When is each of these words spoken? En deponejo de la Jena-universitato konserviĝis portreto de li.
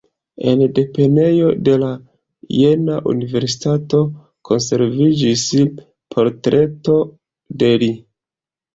En 0.51 0.61
deponejo 0.77 1.51
de 1.67 1.75
la 1.83 1.89
Jena-universitato 2.61 4.01
konserviĝis 4.53 5.47
portreto 6.19 7.01
de 7.63 7.75
li. 7.87 7.97